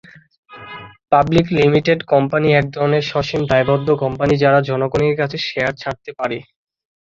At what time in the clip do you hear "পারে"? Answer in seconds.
6.19-6.37